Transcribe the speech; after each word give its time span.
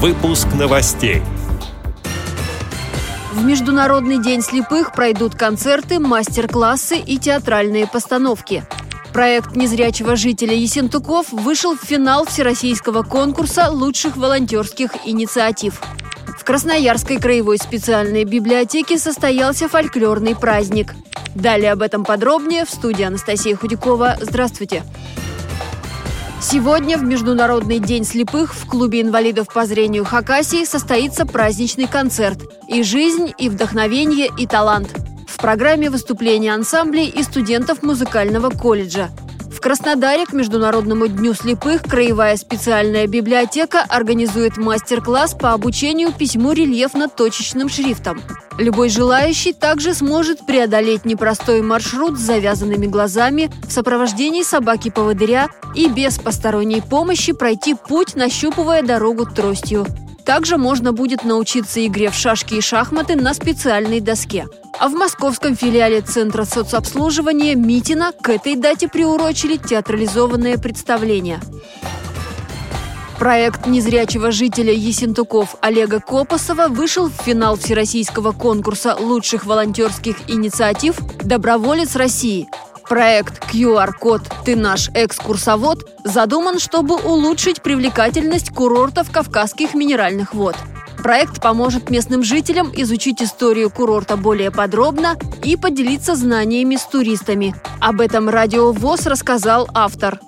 Выпуск 0.00 0.46
новостей. 0.56 1.22
В 3.32 3.44
Международный 3.44 4.22
день 4.22 4.42
слепых 4.42 4.92
пройдут 4.92 5.34
концерты, 5.34 5.98
мастер-классы 5.98 6.98
и 6.98 7.18
театральные 7.18 7.88
постановки. 7.88 8.64
Проект 9.12 9.56
незрячего 9.56 10.14
жителя 10.14 10.54
Есентуков 10.54 11.32
вышел 11.32 11.74
в 11.76 11.82
финал 11.82 12.26
всероссийского 12.26 13.02
конкурса 13.02 13.72
лучших 13.72 14.16
волонтерских 14.16 14.92
инициатив. 15.04 15.80
В 16.38 16.44
Красноярской 16.44 17.16
краевой 17.16 17.58
специальной 17.58 18.22
библиотеке 18.22 18.98
состоялся 18.98 19.68
фольклорный 19.68 20.36
праздник. 20.36 20.94
Далее 21.34 21.72
об 21.72 21.82
этом 21.82 22.04
подробнее 22.04 22.64
в 22.64 22.70
студии 22.70 23.02
Анастасия 23.02 23.56
Худякова. 23.56 24.18
Здравствуйте! 24.20 24.84
Сегодня 26.40 26.96
в 26.96 27.02
Международный 27.02 27.80
день 27.80 28.04
слепых 28.04 28.54
в 28.54 28.66
клубе 28.66 29.00
инвалидов 29.00 29.48
по 29.52 29.66
зрению 29.66 30.04
Хакасии 30.04 30.64
состоится 30.64 31.26
праздничный 31.26 31.88
концерт 31.88 32.38
«И 32.68 32.84
жизнь, 32.84 33.32
и 33.38 33.48
вдохновение, 33.48 34.28
и 34.38 34.46
талант». 34.46 34.96
В 35.26 35.36
программе 35.36 35.90
выступления 35.90 36.54
ансамблей 36.54 37.08
и 37.08 37.24
студентов 37.24 37.82
музыкального 37.82 38.50
колледжа. 38.50 39.10
Краснодаре 39.68 40.24
к 40.24 40.32
Международному 40.32 41.08
дню 41.08 41.34
слепых 41.34 41.82
Краевая 41.82 42.38
специальная 42.38 43.06
библиотека 43.06 43.84
организует 43.86 44.56
мастер-класс 44.56 45.34
по 45.34 45.52
обучению 45.52 46.10
письму 46.10 46.52
рельефно-точечным 46.52 47.68
шрифтом. 47.68 48.18
Любой 48.56 48.88
желающий 48.88 49.52
также 49.52 49.92
сможет 49.92 50.46
преодолеть 50.46 51.04
непростой 51.04 51.60
маршрут 51.60 52.18
с 52.18 52.22
завязанными 52.22 52.86
глазами 52.86 53.50
в 53.68 53.70
сопровождении 53.70 54.42
собаки-поводыря 54.42 55.50
и 55.74 55.86
без 55.86 56.18
посторонней 56.18 56.80
помощи 56.80 57.34
пройти 57.34 57.74
путь, 57.74 58.16
нащупывая 58.16 58.82
дорогу 58.82 59.26
тростью. 59.26 59.84
Также 60.28 60.58
можно 60.58 60.92
будет 60.92 61.24
научиться 61.24 61.86
игре 61.86 62.10
в 62.10 62.14
шашки 62.14 62.52
и 62.56 62.60
шахматы 62.60 63.16
на 63.16 63.32
специальной 63.32 64.00
доске. 64.00 64.46
А 64.78 64.90
в 64.90 64.92
московском 64.92 65.56
филиале 65.56 66.02
Центра 66.02 66.44
соцобслуживания 66.44 67.54
Митина 67.54 68.12
к 68.12 68.28
этой 68.28 68.54
дате 68.54 68.88
приурочили 68.88 69.56
театрализованное 69.56 70.58
представление. 70.58 71.40
Проект 73.18 73.66
незрячего 73.66 74.30
жителя 74.30 74.70
Есентуков 74.70 75.56
Олега 75.62 75.98
Копосова 75.98 76.68
вышел 76.68 77.08
в 77.08 77.14
финал 77.14 77.56
всероссийского 77.56 78.32
конкурса 78.32 78.96
лучших 79.00 79.46
волонтерских 79.46 80.28
инициатив 80.28 80.98
«Доброволец 81.24 81.96
России». 81.96 82.50
Проект 82.88 83.52
QR-код 83.52 84.22
«Ты 84.44 84.56
наш 84.56 84.88
экскурсовод» 84.94 85.86
задуман, 86.04 86.58
чтобы 86.58 86.96
улучшить 86.96 87.62
привлекательность 87.62 88.50
курортов 88.50 89.10
Кавказских 89.10 89.74
минеральных 89.74 90.34
вод– 90.34 90.56
Проект 91.02 91.40
поможет 91.40 91.90
местным 91.90 92.22
жителям 92.22 92.68
изучить 92.74 93.22
историю 93.22 93.70
курорта 93.70 94.16
более 94.16 94.50
подробно 94.50 95.14
и 95.44 95.56
поделиться 95.56 96.14
знаниями 96.14 96.76
с 96.76 96.86
туристами. 96.86 97.54
Об 97.80 98.00
этом 98.00 98.28
Радио 98.28 98.72
ВОЗ 98.72 99.06
рассказал 99.06 99.68
автор. 99.74 100.18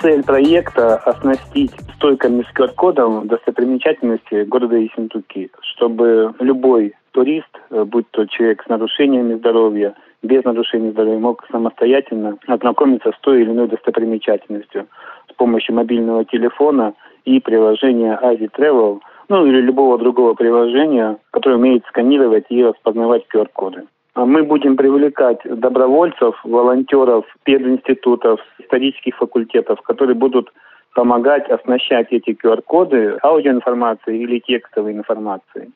Цель 0.00 0.22
проекта– 0.22 0.96
оснастить 1.04 1.72
стойками 1.96 2.42
с 2.42 2.56
QR-кодом 2.56 3.26
достопримечательности 3.26 4.44
города 4.44 4.76
Ессентуки, 4.76 5.50
чтобы 5.74 6.34
любой 6.38 6.94
турист, 7.12 7.48
э, 7.70 7.84
будь 7.84 8.10
то 8.10 8.26
человек 8.26 8.62
с 8.64 8.68
нарушениями 8.68 9.34
здоровья, 9.34 9.94
без 10.22 10.44
нарушений 10.44 10.90
здоровья, 10.90 11.18
мог 11.18 11.46
самостоятельно 11.50 12.38
ознакомиться 12.46 13.12
с 13.12 13.20
той 13.20 13.42
или 13.42 13.50
иной 13.50 13.68
достопримечательностью 13.68 14.86
с 15.30 15.34
помощью 15.34 15.74
мобильного 15.74 16.24
телефона 16.24 16.94
и 17.24 17.40
приложения 17.40 18.18
Azi 18.22 18.50
Travel– 18.50 19.00
ну 19.32 19.46
или 19.46 19.62
любого 19.62 19.96
другого 19.98 20.34
приложения, 20.34 21.16
которое 21.30 21.56
умеет 21.56 21.84
сканировать 21.86 22.44
и 22.50 22.62
распознавать 22.62 23.24
QR-коды. 23.32 23.84
А 24.14 24.26
мы 24.26 24.42
будем 24.42 24.76
привлекать 24.76 25.38
добровольцев, 25.44 26.38
волонтеров, 26.44 27.24
пединститутов, 27.44 28.40
исторических 28.58 29.16
факультетов, 29.16 29.80
которые 29.82 30.16
будут 30.16 30.52
помогать 30.94 31.48
оснащать 31.48 32.08
эти 32.10 32.36
QR-коды 32.36 33.16
аудиоинформацией 33.22 34.22
или 34.22 34.38
текстовой 34.40 34.92
информацией. 34.92 35.70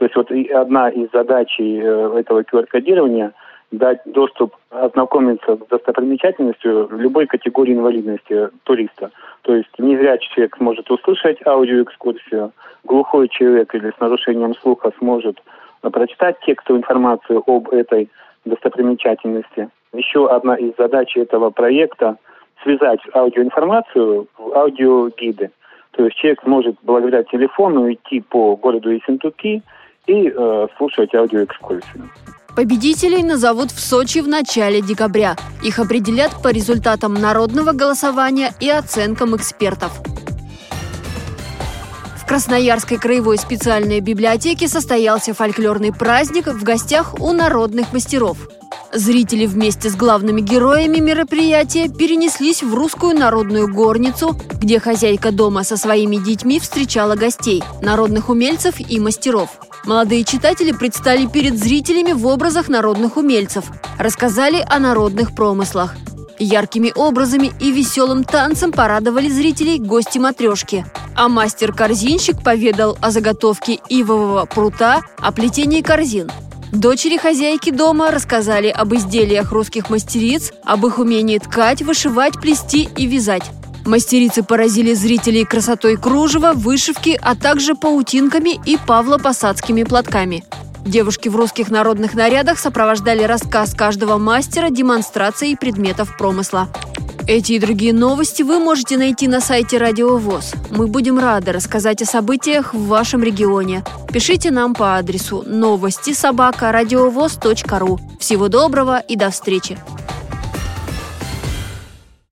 То 0.00 0.06
есть 0.06 0.16
вот 0.16 0.30
одна 0.30 0.88
из 0.88 1.10
задач 1.12 1.54
э, 1.58 1.62
этого 2.18 2.40
QR-кодирования– 2.40 3.32
дать 3.70 4.00
доступ, 4.06 4.56
ознакомиться 4.70 5.56
с 5.56 5.68
достопримечательностью 5.68 6.88
любой 6.90 7.26
категории 7.26 7.74
инвалидности 7.74 8.48
туриста. 8.64 9.10
То 9.42 9.54
есть 9.54 9.68
незрячий 9.78 10.30
человек 10.34 10.56
сможет 10.56 10.90
услышать 10.90 11.46
аудиоэкскурсию, 11.46 12.50
глухой 12.84 13.28
человек 13.28 13.74
или 13.74 13.92
с 13.94 14.00
нарушением 14.00 14.54
слуха 14.54 14.90
сможет 14.98 15.38
прочитать 15.82 16.40
текстовую 16.46 16.80
информацию 16.80 17.44
об 17.46 17.68
этой 17.68 18.08
достопримечательности. 18.46 19.68
Еще 19.92 20.26
одна 20.30 20.54
из 20.54 20.72
задач 20.78 21.14
этого 21.14 21.50
проекта– 21.50 22.16
связать 22.62 23.00
аудиоинформацию 23.14 24.28
в 24.38 24.52
аудиогиды. 24.54 25.50
То 25.90 26.04
есть 26.04 26.16
человек 26.16 26.40
сможет 26.42 26.76
благодаря 26.82 27.22
телефону 27.22 27.92
идти 27.92 28.20
по 28.20 28.56
городу 28.56 28.90
Ессентуки 28.90 29.62
и 30.06 30.28
э, 30.28 30.66
слушать 30.76 31.14
аудиоэкскурсию. 31.14 32.10
Победителей 32.56 33.22
назовут 33.22 33.70
в 33.70 33.80
Сочи 33.80 34.20
в 34.20 34.28
начале 34.28 34.82
декабря. 34.82 35.36
Их 35.62 35.78
определят 35.78 36.42
по 36.42 36.48
результатам 36.48 37.14
народного 37.14 37.72
голосования 37.72 38.52
и 38.60 38.68
оценкам 38.68 39.36
экспертов. 39.36 39.92
В 42.16 42.26
Красноярской 42.26 42.98
краевой 42.98 43.38
специальной 43.38 44.00
библиотеке 44.00 44.68
состоялся 44.68 45.32
фольклорный 45.34 45.92
праздник 45.92 46.48
в 46.48 46.62
гостях 46.62 47.14
у 47.20 47.32
народных 47.32 47.92
мастеров. 47.92 48.36
Зрители 48.92 49.46
вместе 49.46 49.88
с 49.88 49.96
главными 49.96 50.40
героями 50.40 50.98
мероприятия 50.98 51.88
перенеслись 51.88 52.62
в 52.62 52.74
русскую 52.74 53.16
народную 53.16 53.72
горницу, 53.72 54.36
где 54.60 54.80
хозяйка 54.80 55.30
дома 55.30 55.62
со 55.62 55.76
своими 55.76 56.16
детьми 56.16 56.58
встречала 56.58 57.14
гостей, 57.14 57.62
народных 57.80 58.28
умельцев 58.28 58.74
и 58.80 58.98
мастеров– 58.98 59.60
Молодые 59.84 60.24
читатели 60.24 60.72
предстали 60.72 61.26
перед 61.26 61.58
зрителями 61.58 62.12
в 62.12 62.26
образах 62.26 62.68
народных 62.68 63.16
умельцев, 63.16 63.64
рассказали 63.98 64.64
о 64.68 64.78
народных 64.78 65.34
промыслах. 65.34 65.94
Яркими 66.38 66.92
образами 66.94 67.52
и 67.60 67.70
веселым 67.70 68.24
танцем 68.24 68.72
порадовали 68.72 69.28
зрителей 69.28 69.78
гости 69.78 70.18
матрешки. 70.18 70.84
А 71.14 71.28
мастер-корзинщик 71.28 72.42
поведал 72.42 72.96
о 73.00 73.10
заготовке 73.10 73.78
ивового 73.88 74.46
прута, 74.46 75.02
о 75.18 75.32
плетении 75.32 75.82
корзин. 75.82 76.30
Дочери 76.72 77.16
хозяйки 77.16 77.70
дома 77.70 78.10
рассказали 78.10 78.68
об 78.68 78.94
изделиях 78.94 79.50
русских 79.50 79.90
мастериц, 79.90 80.52
об 80.64 80.86
их 80.86 80.98
умении 80.98 81.38
ткать, 81.38 81.82
вышивать, 81.82 82.40
плести 82.40 82.88
и 82.96 83.06
вязать. 83.06 83.50
Мастерицы 83.84 84.42
поразили 84.42 84.94
зрителей 84.94 85.44
красотой 85.44 85.96
кружева, 85.96 86.52
вышивки, 86.54 87.18
а 87.20 87.34
также 87.34 87.74
паутинками 87.74 88.60
и 88.64 88.76
павлопосадскими 88.76 89.84
платками. 89.84 90.44
Девушки 90.84 91.28
в 91.28 91.36
русских 91.36 91.70
народных 91.70 92.14
нарядах 92.14 92.58
сопровождали 92.58 93.22
рассказ 93.22 93.74
каждого 93.74 94.18
мастера 94.18 94.70
демонстрацией 94.70 95.56
предметов 95.56 96.16
промысла. 96.16 96.68
Эти 97.26 97.52
и 97.52 97.58
другие 97.58 97.92
новости 97.92 98.42
вы 98.42 98.58
можете 98.58 98.96
найти 98.96 99.28
на 99.28 99.40
сайте 99.40 99.78
Радио 99.78 100.16
ВОЗ. 100.16 100.54
Мы 100.70 100.86
будем 100.86 101.18
рады 101.18 101.52
рассказать 101.52 102.02
о 102.02 102.06
событиях 102.06 102.74
в 102.74 102.86
вашем 102.86 103.22
регионе. 103.22 103.84
Пишите 104.12 104.50
нам 104.50 104.74
по 104.74 104.96
адресу 104.96 105.44
новости 105.46 106.12
собака 106.12 106.72
ру. 106.72 108.00
Всего 108.18 108.48
доброго 108.48 108.98
и 108.98 109.16
до 109.16 109.30
встречи! 109.30 109.78